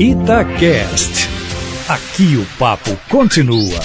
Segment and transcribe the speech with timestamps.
[0.00, 1.28] Itacast.
[1.88, 3.80] Aqui o papo continua.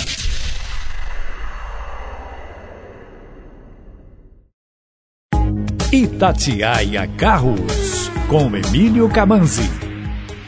[5.92, 9.68] Itatiaia Carros, com Emílio Camanzi.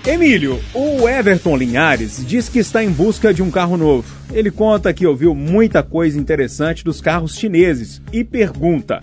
[0.05, 4.07] Emílio, o Everton Linhares diz que está em busca de um carro novo.
[4.31, 8.99] Ele conta que ouviu muita coisa interessante dos carros chineses e pergunta: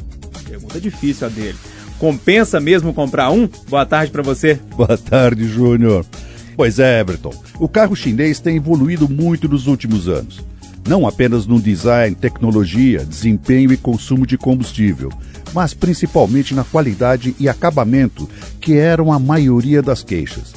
[0.48, 1.58] pergunta difícil a dele.
[1.98, 3.48] Compensa mesmo comprar um?
[3.68, 4.60] Boa tarde para você.
[4.76, 6.06] Boa tarde, Júnior.
[6.56, 7.32] Pois é, Everton.
[7.58, 10.40] O carro chinês tem evoluído muito nos últimos anos.
[10.86, 15.10] Não apenas no design, tecnologia, desempenho e consumo de combustível,
[15.54, 18.28] mas principalmente na qualidade e acabamento,
[18.60, 20.52] que eram a maioria das queixas.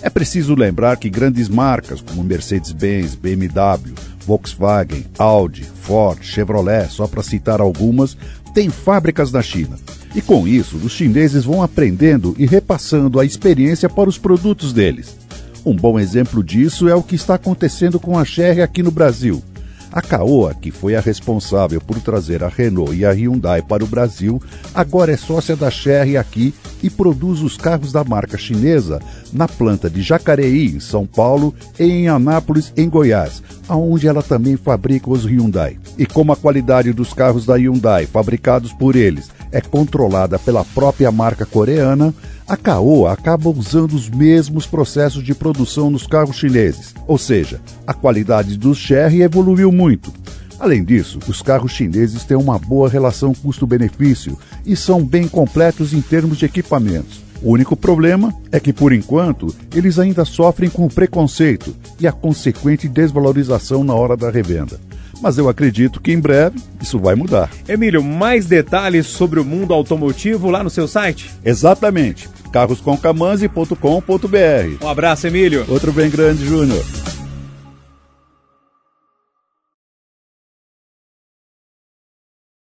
[0.00, 3.92] É preciso lembrar que grandes marcas como Mercedes-Benz, BMW,
[4.26, 8.16] Volkswagen, Audi, Ford, Chevrolet, só para citar algumas,
[8.54, 9.76] têm fábricas na China.
[10.14, 15.25] E com isso, os chineses vão aprendendo e repassando a experiência para os produtos deles.
[15.66, 19.42] Um bom exemplo disso é o que está acontecendo com a Chery aqui no Brasil.
[19.90, 23.86] A Caoa, que foi a responsável por trazer a Renault e a Hyundai para o
[23.86, 24.40] Brasil,
[24.72, 29.00] agora é sócia da Chery aqui e produz os carros da marca chinesa
[29.32, 34.56] na planta de Jacareí, em São Paulo, e em Anápolis, em Goiás, aonde ela também
[34.56, 35.80] fabrica os Hyundai.
[35.98, 41.10] E como a qualidade dos carros da Hyundai fabricados por eles é controlada pela própria
[41.10, 42.14] marca coreana,
[42.46, 47.94] a Caoa acaba usando os mesmos processos de produção nos carros chineses, ou seja, a
[47.94, 50.12] qualidade dos Chery evoluiu muito.
[50.60, 56.02] Além disso, os carros chineses têm uma boa relação custo-benefício e são bem completos em
[56.02, 57.22] termos de equipamentos.
[57.42, 62.12] O único problema é que, por enquanto, eles ainda sofrem com o preconceito e a
[62.12, 64.78] consequente desvalorização na hora da revenda.
[65.20, 67.50] Mas eu acredito que em breve isso vai mudar.
[67.68, 71.30] Emílio, mais detalhes sobre o mundo automotivo lá no seu site?
[71.44, 74.84] Exatamente carroscomcamanzi.com.br.
[74.84, 75.66] Um abraço, Emílio.
[75.68, 76.82] Outro bem grande, Júnior.